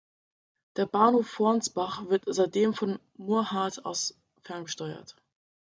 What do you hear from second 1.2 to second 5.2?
Fornsbach wird seitdem von Murrhardt aus ferngesteuert.